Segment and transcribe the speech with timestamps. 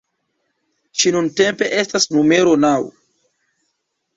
[1.01, 2.75] Ŝi nuntempe estas numero naŭ.